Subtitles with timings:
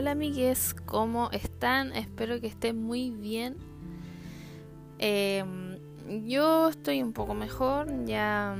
[0.00, 1.94] Hola amigues, ¿cómo están?
[1.94, 3.58] Espero que estén muy bien.
[4.98, 5.76] Em,
[6.26, 8.56] yo estoy un poco mejor, ya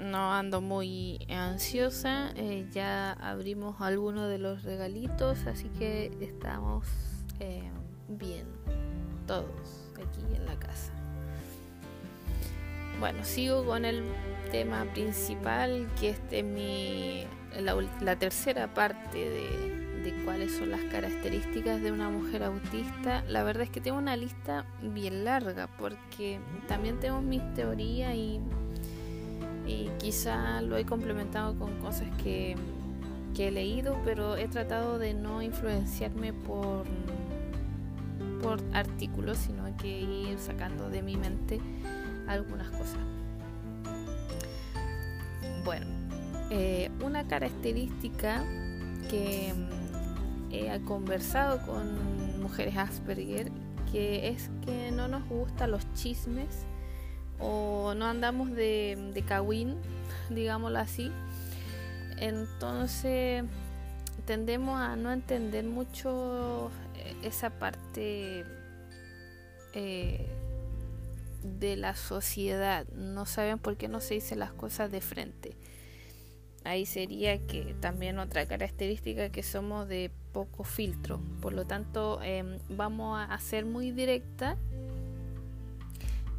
[0.00, 6.88] no ando muy ansiosa, eh, ya abrimos algunos de los regalitos, así que estamos
[7.38, 7.70] em,
[8.08, 8.46] bien,
[9.28, 10.92] todos aquí en la casa.
[12.98, 14.02] Bueno, sigo con el
[14.50, 17.24] tema principal, que este es mi,
[18.00, 19.85] la, tercera parte de,
[20.24, 23.22] cuáles son las características de una mujer autista.
[23.28, 26.38] La verdad es que tengo una lista bien larga, porque
[26.68, 28.40] también tengo mis teorías y,
[29.66, 32.56] y quizá lo he complementado con cosas que,
[33.34, 36.84] que he leído, pero he tratado de no influenciarme por,
[38.42, 41.60] por artículos, sino que ir sacando de mi mente
[42.26, 42.98] algunas cosas.
[45.64, 45.86] Bueno,
[46.50, 48.44] eh, una característica
[49.10, 49.52] que
[50.50, 53.50] he conversado con mujeres Asperger
[53.90, 56.64] que es que no nos gustan los chismes
[57.38, 59.76] o no andamos de, de cagüín,
[60.30, 61.12] digámoslo así.
[62.18, 63.44] Entonces
[64.24, 68.44] tendemos a no entender mucho eh, esa parte
[69.74, 70.26] eh,
[71.42, 72.86] de la sociedad.
[72.88, 75.56] No saben por qué no se dicen las cosas de frente.
[76.66, 81.20] Ahí sería que también otra característica que somos de poco filtro.
[81.40, 84.56] Por lo tanto, em, vamos a ser muy directa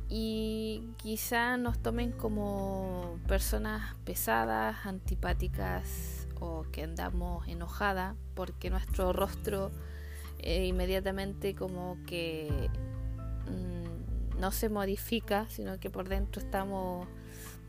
[0.10, 9.72] y quizá nos tomen como personas pesadas, antipáticas o que andamos enojadas porque nuestro rostro
[10.40, 12.70] eh, inmediatamente como que
[14.40, 17.08] no se modifica, sino que por dentro estamos,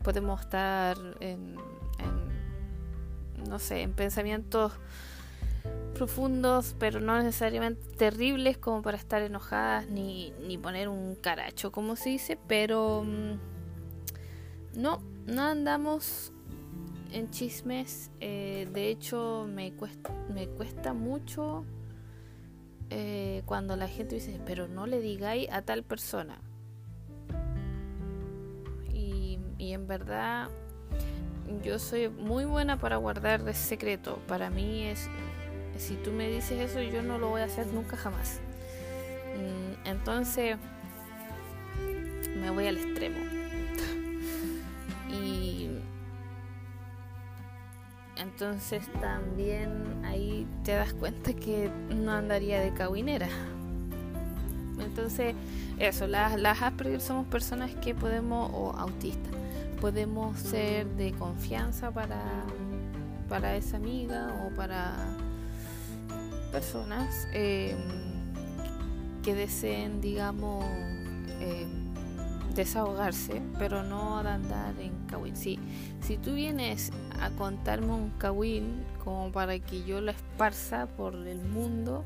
[0.03, 1.55] podemos estar en,
[3.47, 4.73] no sé, en pensamientos
[5.93, 11.95] profundos, pero no necesariamente terribles como para estar enojadas ni, ni poner un caracho, como
[11.95, 16.31] se dice, pero mm, no, no andamos
[17.11, 18.11] en chismes.
[18.21, 21.65] Eh, de hecho, me cuesta, me cuesta mucho
[22.89, 26.39] eh, cuando la gente dice, pero no le digáis a tal persona.
[29.61, 30.49] y en verdad
[31.63, 34.19] yo soy muy buena para guardar el secreto.
[34.27, 35.07] Para mí es,
[35.77, 38.39] si tú me dices eso, yo no lo voy a hacer nunca jamás.
[39.35, 40.57] Mm, entonces
[42.41, 43.17] me voy al extremo.
[45.11, 45.69] y
[48.15, 53.29] entonces también ahí te das cuenta que no andaría de cabinera.
[54.79, 55.35] Entonces,
[55.77, 59.38] eso, las, las Asperger somos personas que podemos, o autistas,
[59.79, 62.21] podemos ser de confianza para,
[63.27, 64.93] para esa amiga o para
[66.51, 67.77] personas em,
[69.23, 70.65] que deseen, digamos,
[71.39, 71.89] em,
[72.55, 75.35] desahogarse, pero no andar en kawin.
[75.35, 75.59] Si,
[76.01, 76.91] si tú vienes
[77.21, 82.03] a contarme un kawin como para que yo lo esparza por el mundo,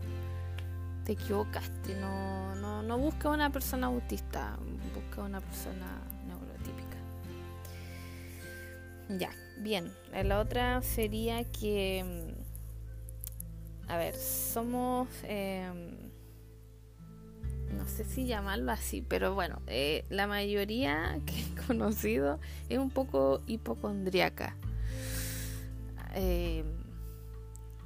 [1.05, 1.95] te equivocaste.
[2.00, 4.57] No, no, no busca una persona autista,
[4.94, 6.01] busca una persona
[9.09, 9.91] ya, bien.
[10.12, 12.03] La otra sería que,
[13.88, 16.12] mm, a ver, somos, em,
[17.78, 22.90] no sé si llamarlo así, pero bueno, eh, la mayoría que he conocido es un
[22.90, 24.56] poco hipocondriaca.
[26.16, 26.66] Em,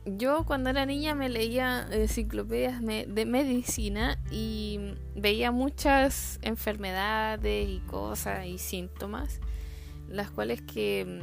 [0.06, 8.46] yo cuando era niña me leía enciclopedias de medicina y veía muchas enfermedades y cosas
[8.46, 9.42] y síntomas
[10.09, 11.22] las cuales que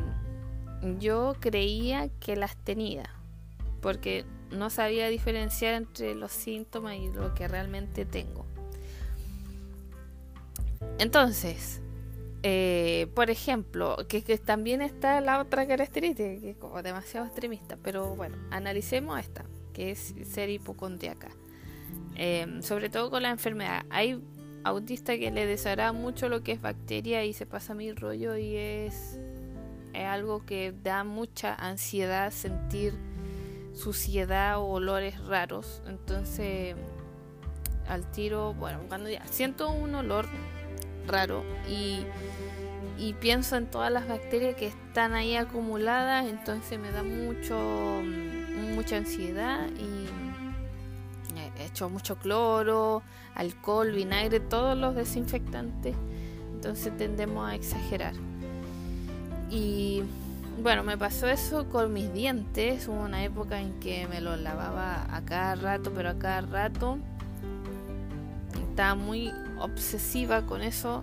[0.82, 3.04] mm, yo creía que las tenía,
[3.80, 8.46] porque no sabía diferenciar entre los síntomas y lo que realmente tengo.
[10.98, 11.80] Entonces,
[12.42, 18.14] eh, por ejemplo, que, también está la otra característica, que es como demasiado extremista, pero
[18.14, 21.30] bueno, analicemos esta, que es ser hipocondriaca.
[22.16, 23.84] Eh, sobre todo con la enfermedad.
[23.90, 24.22] Hay
[24.64, 28.56] autista que le desagrada mucho lo que es bacteria y se pasa mi rollo y
[28.56, 29.19] es,
[29.93, 32.94] es algo que da mucha ansiedad sentir
[33.75, 35.82] suciedad o olores raros.
[35.87, 36.76] Entonces,
[37.88, 40.26] al tiro, bueno, cuando ya siento un olor
[41.06, 42.00] raro y,
[42.99, 48.02] y pienso en todas las bacterias que están ahí acumuladas, entonces me da mucho
[48.75, 50.03] mucha ansiedad y
[51.75, 53.03] hecho mucho cloro,
[53.35, 55.97] alcohol, vinagre, todos los desinfectantes.
[56.55, 58.15] Entonces tendemos a exagerar.
[59.50, 60.05] Y
[60.62, 62.87] bueno, me pasó eso con mis dientes.
[62.87, 66.99] Hubo una época en que me los lavaba a cada rato, pero a cada rato.
[68.71, 71.03] Estaba muy obsesiva con eso.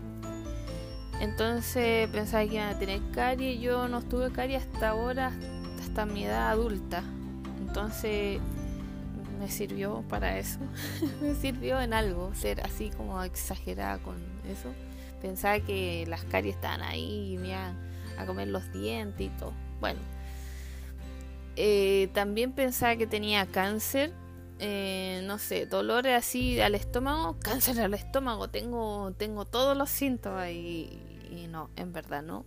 [1.20, 3.60] Entonces pensaba que iban a tener caries.
[3.60, 5.34] Yo no tuve caries hasta ahora,
[5.82, 7.04] hasta mi edad adulta.
[7.60, 8.40] Entonces
[9.42, 10.60] me sirvió para eso.
[11.22, 14.16] me sirvió en algo, ser así como exagerada con
[14.48, 14.70] eso.
[15.20, 17.76] Pensaba que las caries estaban ahí y me iban
[18.18, 19.54] a comer los dientes y todo.
[19.80, 20.00] Bueno,
[21.56, 24.14] eh, también pensaba que tenía cáncer.
[24.60, 30.52] Eh, no sé, dolores así al estómago, cáncer al estómago, tengo, tengo todos los síntomas
[30.52, 31.00] y,
[31.50, 32.46] no, en verdad no.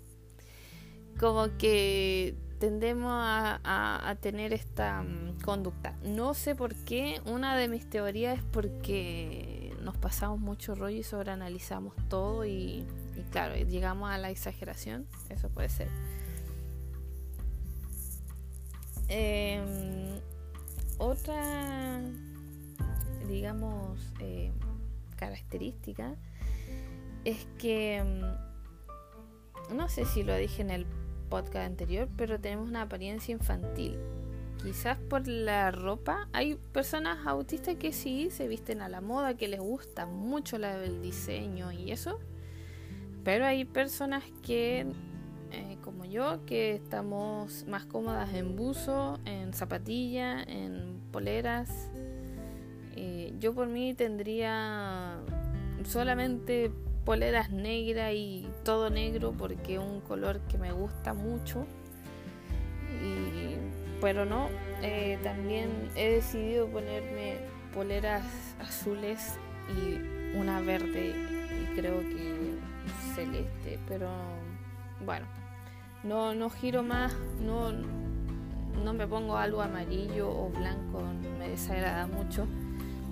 [1.18, 5.98] Como que tendemos a, tener esta mm, conducta.
[6.02, 11.02] No sé por qué, una de mis teorías es porque nos pasamos mucho rollo y
[11.02, 12.86] sobreanalizamos todo y
[13.30, 15.88] claro, llegamos a la exageración, eso puede ser.
[19.08, 20.18] Em,
[20.96, 22.00] otra,
[23.28, 24.52] digamos, eh,
[25.16, 26.14] característica
[27.26, 28.22] es que, em,
[29.76, 30.86] no sé si lo dije en el
[31.24, 33.98] podcast anterior, pero tenemos una apariencia infantil.
[34.62, 36.28] Quizás por la ropa.
[36.32, 41.02] Hay personas autistas que sí se visten a la moda, que les gusta mucho el
[41.02, 42.18] diseño y eso.
[43.24, 44.86] Pero hay personas que,
[45.50, 51.90] eh, como yo, que estamos más cómodas en buzo, en zapatilla, en poleras.
[52.96, 55.18] Eh, yo por mí tendría
[55.84, 56.70] solamente
[57.04, 61.66] poleras negras y todo negro porque es un color que me gusta mucho.
[64.00, 64.48] pero no,
[64.82, 67.38] eh, también he decidido ponerme
[67.72, 68.24] poleras
[68.60, 69.38] azules
[69.70, 71.14] y una verde
[71.62, 72.54] y creo que
[73.14, 74.10] celeste, pero
[75.04, 75.26] bueno,
[76.02, 81.02] no, no giro más, no, no me pongo algo amarillo o blanco,
[81.38, 82.46] me desagrada mucho.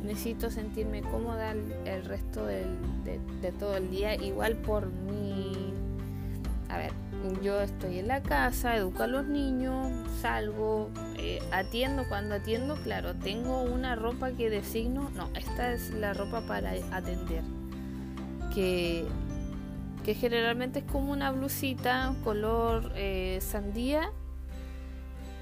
[0.03, 2.67] Necesito sentirme cómoda el, resto de,
[3.59, 5.73] todo el día, igual por mi...
[6.69, 6.93] A ver,
[7.43, 9.89] yo estoy en la casa, educo a los niños,
[10.21, 16.15] salgo, eh, atiendo cuando atiendo, claro, tengo una ropa que designo, no, esta es la
[16.15, 17.43] ropa para atender,
[18.55, 19.07] que
[20.05, 24.11] que generalmente es como una blusita color eh, sandía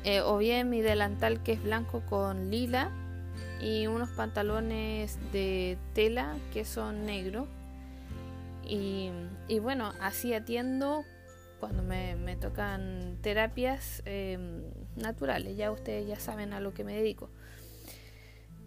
[0.04, 2.90] eh, o bien mi delantal que es blanco con lila
[3.60, 7.48] y unos pantalones de tela que son negros.
[8.64, 9.10] Y,
[9.60, 11.04] bueno así atiendo
[11.58, 14.62] cuando me, tocan terapias em,
[14.96, 15.56] naturales.
[15.56, 17.28] Ya ustedes ya saben a lo que me dedico.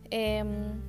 [0.10, 0.82] Em,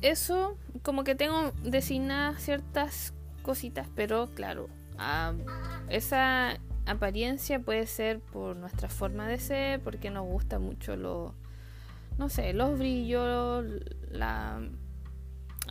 [0.00, 3.12] eso como que tengo designadas ciertas
[3.42, 4.68] cositas, pero claro,
[5.88, 11.34] esa apariencia puede ser por nuestra forma de ser, porque nos gusta mucho lo,
[12.18, 13.64] no sé, los brillos,
[14.10, 14.60] la,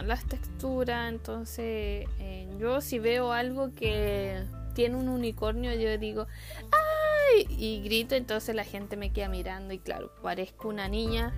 [0.02, 1.10] las texturas.
[1.10, 6.28] Entonces, eh, yo si veo algo que tiene un unicornio, yo digo,
[6.72, 7.46] ¡ay!
[7.50, 11.34] Y grito, entonces la gente me queda mirando y claro, parezco una niña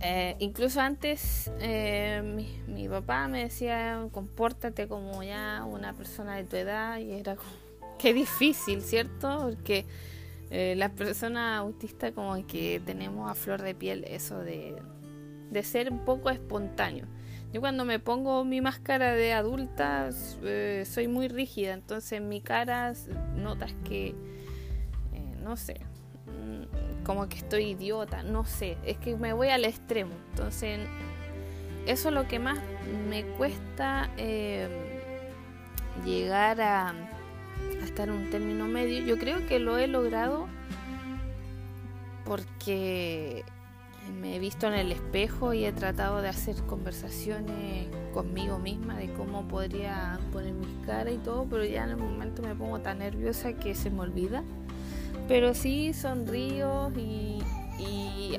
[0.00, 2.22] eh, incluso antes eh,
[2.66, 7.50] mi, papá me decía, compórtate como ya una persona de tu edad y era como,
[7.98, 9.38] qué difícil, ¿cierto?
[9.50, 9.86] Porque
[10.50, 14.76] eh, las personas autistas como que tenemos a flor de piel eso de,
[15.50, 17.06] de ser un poco espontáneo.
[17.52, 22.92] Yo cuando me pongo mi máscara de adulta soy muy rígida, entonces en mi cara
[23.34, 24.14] notas que,
[25.42, 25.80] no sé,
[27.04, 30.12] como que estoy idiota, no sé, es que me voy al extremo.
[30.30, 30.80] Entonces,
[31.86, 32.58] eso es lo que más
[33.08, 34.10] me cuesta
[36.04, 36.94] llegar a,
[37.80, 39.04] a estar en un término medio.
[39.04, 40.46] Yo creo que lo he logrado
[42.24, 43.44] porque
[44.20, 49.12] me he visto en el espejo y he tratado de hacer conversaciones conmigo misma de
[49.12, 52.98] cómo podría poner mis caras y todo, pero ya en el momento me pongo tan
[52.98, 54.42] nerviosa que se me olvida.
[55.28, 57.42] Pero sí sonrío y,
[57.80, 58.38] y,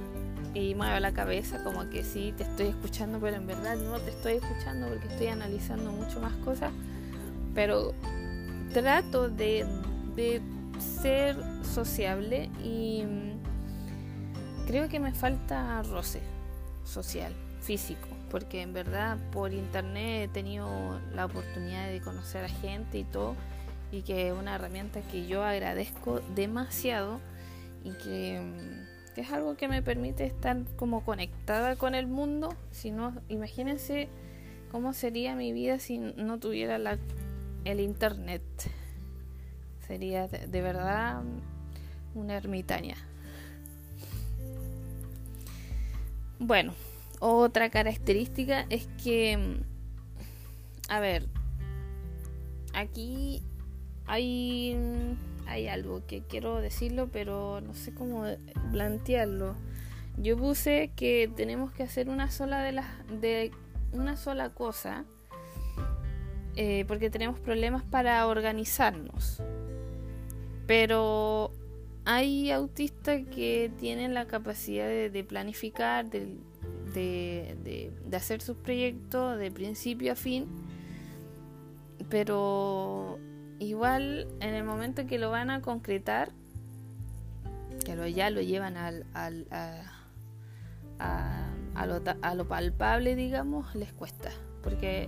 [0.53, 4.11] y muevo la cabeza como que sí te estoy escuchando, pero en verdad no te
[4.11, 6.71] estoy escuchando porque estoy analizando mucho más cosas.
[7.53, 7.93] Pero
[8.73, 9.65] trato de,
[10.15, 10.41] de
[10.79, 13.03] ser sociable y
[14.67, 16.21] creo que me falta roce
[16.83, 22.99] social, físico, porque en verdad por internet he tenido la oportunidad de conocer a gente
[22.99, 23.35] y todo
[23.91, 27.19] y que es una herramienta que yo agradezco demasiado
[27.83, 32.53] y que, mm, es algo que me permite estar como conectada con el mundo.
[32.69, 34.09] Si no, imagínense
[34.71, 36.99] cómo sería mi vida si no tuviera la,
[37.71, 38.43] el internet.
[39.85, 41.21] Sería de, verdad
[42.15, 42.95] una ermitaña.
[46.39, 46.73] Bueno,
[47.19, 49.59] otra característica es que,
[50.87, 51.27] a ver,
[52.73, 53.43] aquí
[54.05, 54.77] hay,
[55.45, 58.25] hay algo que quiero decirlo, pero no sé cómo
[58.71, 59.55] plantearlo.
[60.17, 62.87] Yo puse que tenemos que hacer una sola de las
[63.21, 63.51] de
[63.93, 65.05] una sola cosa
[66.59, 69.43] eh, porque tenemos problemas para organizarnos.
[70.65, 71.51] Pero
[72.03, 80.15] hay autistas que tienen la capacidad de, planificar, de, hacer sus proyectos de principio a
[80.15, 80.47] fin,
[82.09, 83.19] pero
[83.59, 86.31] igual en el momento que lo van a concretar,
[87.85, 89.83] que lo, ya lo llevan al, al a,
[91.75, 94.31] a, lo, a lo palpable, digamos, les cuesta,
[94.63, 95.07] porque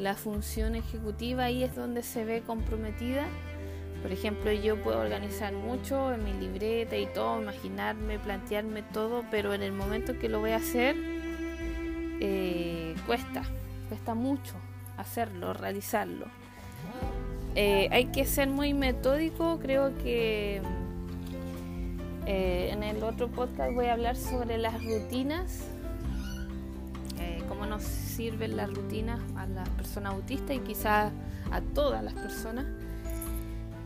[0.00, 3.26] la función ejecutiva ahí es donde se ve comprometida.
[4.02, 9.52] Por ejemplo, yo puedo organizar mucho en mi libreta y todo, imaginarme, plantearme todo, pero
[9.52, 10.96] en el momento que lo voy a hacer,
[12.20, 13.42] eh, cuesta,
[13.88, 14.54] cuesta mucho
[14.96, 16.26] hacerlo, realizarlo.
[17.54, 20.62] Eh, hay que ser muy metódico, creo que
[22.26, 25.66] eh, en el otro podcast voy a hablar sobre las rutinas
[28.10, 31.12] sirven las rutinas a las personas autistas y quizás
[31.50, 32.66] a todas las personas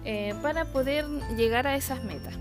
[0.04, 2.34] eh, para poder llegar a esas metas.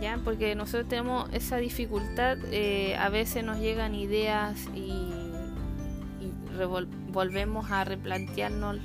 [0.00, 0.20] ¿ya?
[0.24, 5.14] Porque nosotros tenemos esa dificultad, eh, a veces nos llegan ideas y,
[7.12, 8.78] volvemos a replantearnos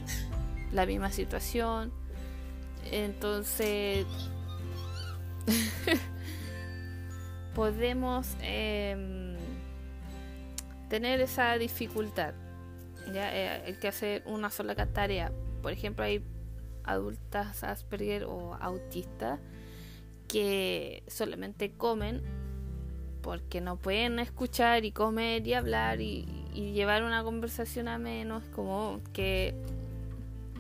[0.72, 1.92] la misma situación.
[2.92, 4.06] Entonces,
[7.56, 8.28] podemos...
[8.42, 9.33] Em,
[10.94, 12.36] tener esa dificultad.
[13.12, 13.36] ¿ya?
[13.36, 15.32] Eh, hay que hacer una sola tarea.
[15.64, 16.24] Por ejemplo, hay
[16.84, 19.40] adultas Asperger o autistas
[20.28, 22.22] que solamente comen
[23.24, 29.02] porque no pueden escuchar y comer y hablar y, llevar una conversación a menos, como
[29.14, 29.56] que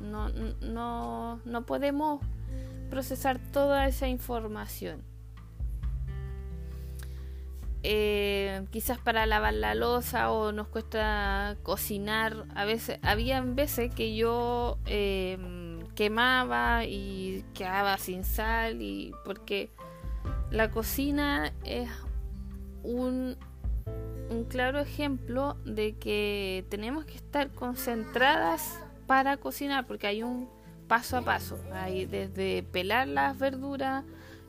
[0.01, 0.29] no,
[0.61, 2.21] no, no podemos
[2.89, 5.03] procesar toda esa información.
[7.85, 12.45] Eh, quizás para lavar la losa o nos cuesta cocinar.
[12.55, 15.37] A veces, había veces que yo eh,
[15.93, 19.69] quemaba y quedaba sin sal y porque
[20.49, 21.89] la cocina es
[22.83, 23.35] un,
[24.29, 30.49] un claro ejemplo de que tenemos que estar concentradas para cocinar porque hay un
[30.87, 31.59] paso a paso.
[31.73, 34.05] Hay desde pelar las verduras,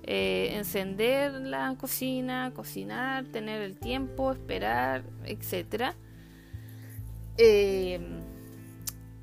[0.06, 5.94] eh, encender la cocina, cocinar, tener el tiempo, esperar, etc.
[7.38, 8.00] Eh,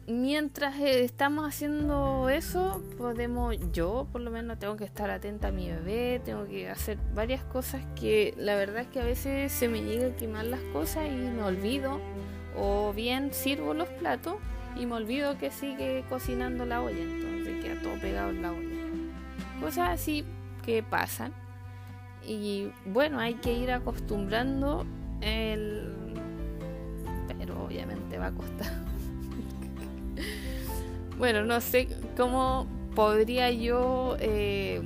[0.07, 5.69] mientras estamos haciendo eso, podemos, yo por lo menos tengo que estar atenta a mi
[5.69, 9.83] bebé, tengo que hacer varias cosas que la verdad es que a veces se me
[9.83, 12.01] llega a quemar las cosas y me olvido,
[12.57, 14.37] o bien sirvo los platos
[14.75, 18.67] y me olvido que sigue cocinando la olla, entonces queda todo pegado en la olla.
[19.61, 20.25] Cosas así
[20.61, 21.33] que pasan.
[22.25, 24.85] Y bueno, hay que ir acostumbrando
[25.21, 25.93] el...
[27.37, 28.67] Pero obviamente va a costar.
[31.17, 34.81] bueno, no sé cómo podría yo eh,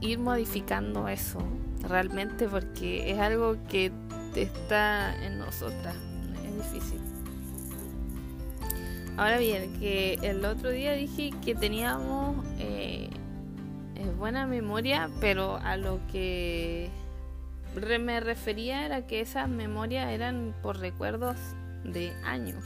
[0.00, 1.40] ir modificando eso
[1.88, 3.92] realmente porque es algo que
[4.34, 5.96] está en nosotras.
[6.44, 7.00] Es difícil.
[9.16, 13.10] Ahora bien, que el otro día dije que teníamos eh,
[14.22, 16.88] buena memoria, pero a lo que
[17.98, 21.36] me refería era que esas memorias eran por recuerdos
[21.82, 22.64] de años.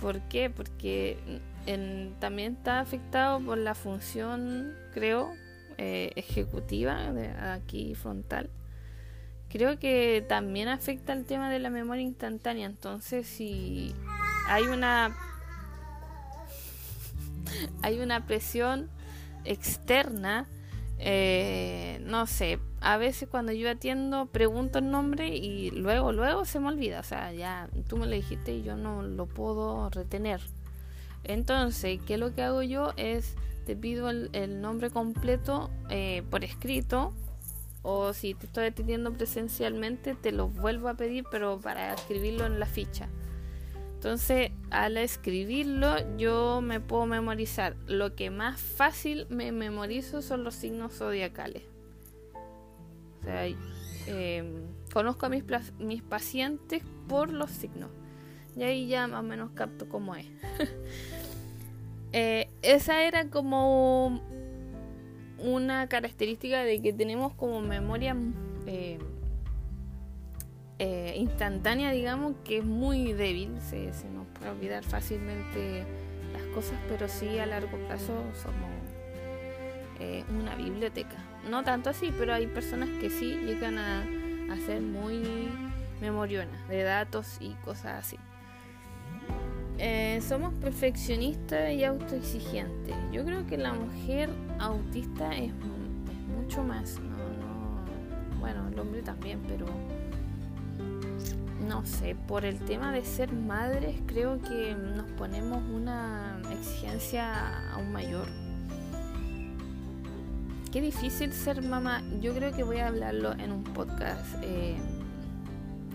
[0.00, 0.48] ¿Por qué?
[0.48, 1.18] Porque
[2.20, 5.30] también está afectado por la función, creo,
[5.76, 8.48] eh, ejecutiva de aquí frontal.
[9.50, 12.64] Creo que también afecta el tema de la memoria instantánea.
[12.64, 13.94] Entonces, si
[14.48, 15.14] hay una
[17.82, 18.88] hay una presión
[19.44, 20.46] externa,
[20.98, 26.60] eh, no sé, a veces cuando yo atiendo pregunto el nombre y luego, luego se
[26.60, 30.40] me olvida, o sea, ya tú me lo dijiste y yo no lo puedo retener.
[31.24, 32.92] Entonces, ¿qué es lo que hago yo?
[32.96, 33.34] Es,
[33.66, 37.14] te pido el, nombre completo eh, por escrito
[37.82, 42.58] o si te estoy atendiendo presencialmente, te lo vuelvo a pedir, pero para escribirlo en
[42.58, 43.08] la ficha.
[44.04, 47.74] Entonces, al escribirlo, yo me puedo memorizar.
[47.86, 51.62] Lo que más fácil me memorizo son los signos zodiacales.
[52.34, 53.46] O sea,
[54.06, 55.42] em, conozco a mis,
[55.78, 57.88] mis pacientes por los signos.
[58.54, 60.26] Y ahí ya más o menos capto cómo es.
[62.16, 64.22] Eh, esa era como
[65.40, 68.16] una característica de que tenemos como memoria
[68.68, 69.00] eh,
[70.86, 75.84] eh, instantánea, digamos, que es muy débil, se, nos puede olvidar fácilmente
[76.32, 78.12] las cosas, pero sí a largo plazo
[78.42, 78.70] somos
[80.38, 81.16] una biblioteca.
[81.48, 84.04] No tanto así, pero hay personas que sí llegan a,
[84.66, 85.48] ser muy
[86.00, 88.16] memorionas de datos y cosas así.
[89.78, 92.94] Eh, somos perfeccionistas y autoexigentes.
[93.10, 95.52] Yo creo que la mujer autista es,
[96.36, 97.00] mucho más.
[98.38, 99.66] bueno, el hombre también, pero
[101.66, 107.92] no sé, por el tema de ser madres creo que nos ponemos una exigencia aún
[107.92, 108.26] mayor.
[110.72, 112.02] Qué difícil ser mamá.
[112.20, 114.42] Yo creo que voy a hablarlo en un podcast.
[114.42, 114.76] Eh,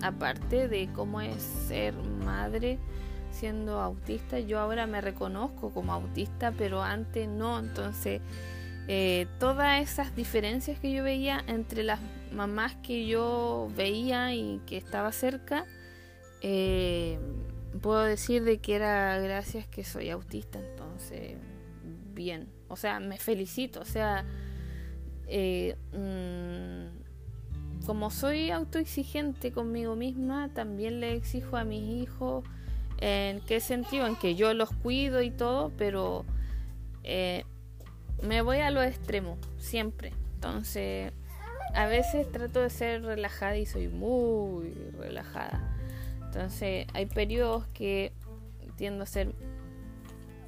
[0.01, 2.79] aparte de cómo es ser madre
[3.31, 4.39] siendo autista.
[4.39, 7.59] Yo ahora me reconozco como autista, pero antes no.
[7.59, 8.21] Entonces,
[8.87, 11.99] eh, todas esas diferencias que yo veía entre las
[12.31, 15.65] mamás que yo veía y que estaba cerca,
[16.41, 17.19] eh,
[17.81, 20.59] puedo decir de que era gracias que soy autista.
[20.59, 21.37] Entonces,
[22.13, 22.47] bien.
[22.67, 23.81] O sea, me felicito.
[23.81, 24.25] O sea,
[25.27, 32.43] eh, mm, como soy autoexigente conmigo misma, también le exijo a mis hijos
[33.01, 34.07] ¿En qué sentido?
[34.07, 36.25] En que yo los cuido y todo, pero
[37.03, 37.45] eh,
[38.21, 40.11] me voy a lo extremo, siempre.
[40.35, 41.13] Entonces,
[41.73, 45.75] a veces trato de ser relajada y soy muy relajada.
[46.25, 48.11] Entonces, hay periodos que
[48.75, 49.33] tiendo a ser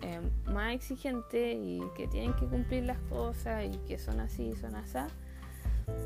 [0.01, 4.75] eh, más exigente y que tienen que cumplir las cosas y que son así, son
[4.75, 4.97] así.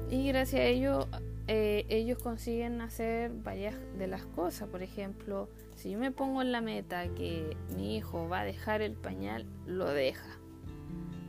[0.10, 1.07] Y gracias a ello,
[1.48, 4.69] eh, ellos consiguen hacer varias de las cosas.
[4.69, 8.81] Por ejemplo, si yo me pongo en la meta que mi hijo va a dejar
[8.81, 10.39] el pañal, lo deja.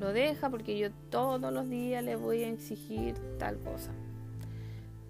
[0.00, 3.92] Lo deja porque yo todos los días le voy a exigir tal cosa.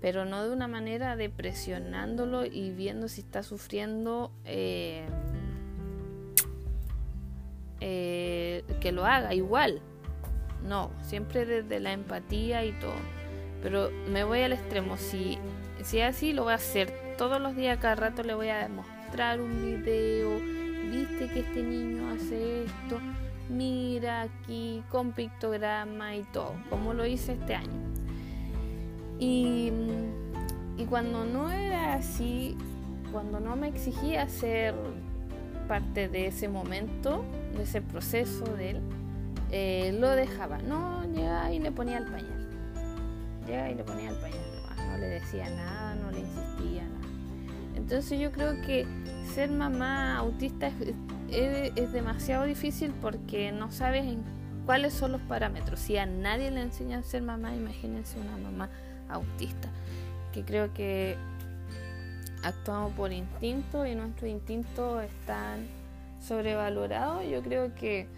[0.00, 5.06] Pero no de una manera de presionándolo y viendo si está sufriendo eh,
[7.80, 9.80] eh, que lo haga igual.
[10.64, 12.94] No, siempre desde la empatía y todo.
[13.62, 14.96] Pero me voy al extremo.
[14.96, 15.38] Si,
[15.82, 18.58] si es así, lo voy a hacer todos los días, cada rato le voy a
[18.58, 20.38] demostrar un video,
[20.90, 23.00] viste que este niño hace esto,
[23.48, 27.80] mira aquí con pictograma y todo, como lo hice este año.
[29.18, 29.72] Y,
[30.76, 32.56] y cuando no era así,
[33.12, 34.74] cuando no me exigía ser
[35.68, 37.24] parte de ese momento,
[37.56, 38.80] de ese proceso de él,
[39.50, 40.58] eh, lo dejaba.
[40.58, 42.48] No, llegaba y le ponía el pañal.
[43.46, 44.40] Llegaba y le ponía el pañal.
[44.90, 47.06] no le decía nada, no le insistía nada.
[47.76, 48.86] Entonces yo creo que
[49.34, 50.74] ser mamá autista es,
[51.92, 54.04] demasiado difícil porque no sabes
[54.64, 55.80] cuáles son los parámetros.
[55.80, 58.70] Si a nadie le enseñan a ser mamá, imagínense una mamá
[59.08, 59.68] autista,
[60.32, 61.16] que creo que
[62.42, 65.66] actuamos por instinto y nuestros instintos están
[66.20, 67.24] sobrevalorados.
[67.28, 68.08] Yo creo que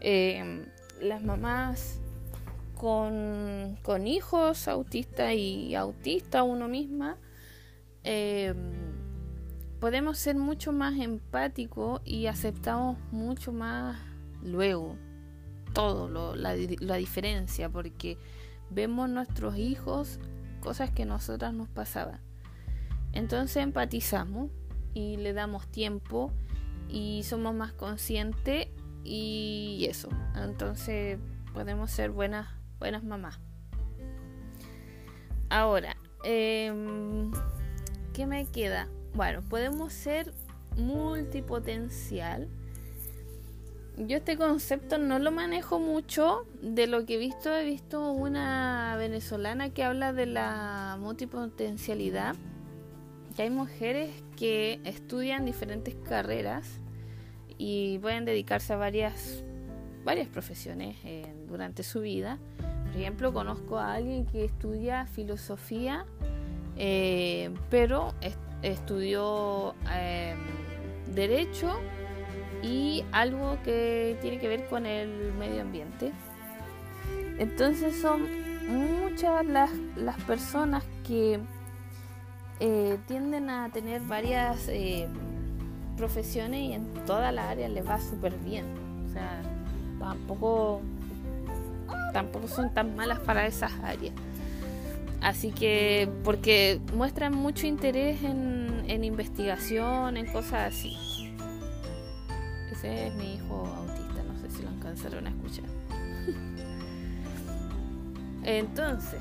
[0.00, 0.66] eh,
[1.00, 2.00] las mamás
[2.74, 7.16] con, con hijos autistas y autista uno misma,
[8.04, 8.54] eh,
[9.80, 13.98] podemos ser mucho más empáticos y aceptamos mucho más
[14.42, 14.96] luego
[15.72, 18.16] todo, lo, la, diferencia, porque
[18.70, 20.18] vemos nuestros hijos
[20.60, 22.20] cosas que nosotras nos pasaban.
[23.12, 24.50] Entonces empatizamos
[24.94, 26.32] y le damos tiempo
[26.88, 28.68] y somos más conscientes
[29.04, 30.08] y eso.
[30.34, 31.18] Entonces
[31.52, 33.38] podemos ser buenas, buenas mamás.
[35.50, 36.72] Ahora, eh,
[38.14, 38.88] ¿qué me queda?
[39.16, 40.34] Bueno, podemos ser
[40.76, 42.48] multipotencial.
[43.96, 46.44] Yo este concepto no lo manejo mucho.
[46.60, 52.36] De lo que he visto, he visto una venezolana que habla de la multipotencialidad.
[53.34, 56.68] Que hay mujeres que estudian diferentes carreras
[57.56, 59.42] y pueden dedicarse a varias,
[60.04, 62.38] varias profesiones eh, durante su vida.
[62.84, 66.04] Por ejemplo, conozco a alguien que estudia filosofía,
[66.76, 68.12] eh, pero
[68.62, 70.38] estudió em,
[71.14, 71.78] derecho
[72.62, 76.12] y algo que tiene que ver con el medio ambiente.
[77.38, 78.22] Entonces son
[78.68, 81.40] muchas las, las personas que
[82.58, 85.08] eh, tienden a tener varias eh,
[85.96, 88.64] profesiones y en toda la área les va súper bien.
[89.06, 89.42] O sea,
[89.98, 90.80] tampoco,
[92.12, 94.14] tampoco son tan malas para esas áreas.
[95.20, 100.96] Así que, porque muestran mucho interés en, en investigación, en cosas así.
[102.70, 104.48] Ese es mi hijo autista, no sé
[104.96, 105.64] empezaron a escuchar.
[108.44, 109.20] Entonces,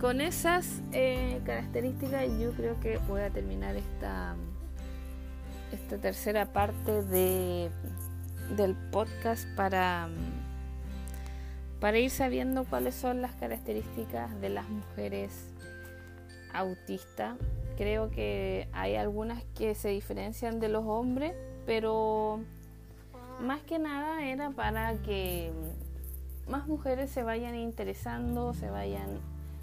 [0.00, 4.36] con esas eh, características yo creo que voy a terminar esta,
[5.72, 7.70] esta tercera parte de,
[8.56, 10.08] del podcast para,
[11.80, 15.32] para ir sabiendo cuáles son las características de las mujeres
[16.52, 17.36] autistas.
[17.76, 21.32] Creo que hay algunas que se diferencian de los hombres,
[21.64, 22.40] pero
[23.40, 25.50] más que nada era para que
[26.46, 29.18] más mujeres se vayan interesando, se vayan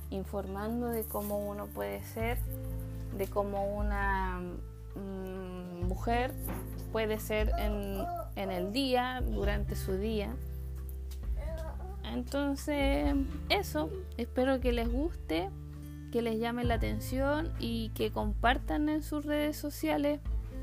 [0.10, 2.40] informando de cómo uno puede ser,
[3.16, 4.40] de cómo una
[4.96, 6.34] mm, mujer
[6.92, 8.04] puede ser en,
[8.36, 10.34] en el día, durante su día.
[12.13, 13.15] Entonces,
[13.50, 15.50] eso, espero que les guste,
[16.12, 20.20] que les llame la atención y que compartan en sus redes sociales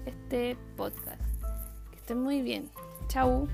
[0.07, 1.22] este podcast.
[1.90, 2.70] Que estén muy bien.
[3.09, 3.48] Chao.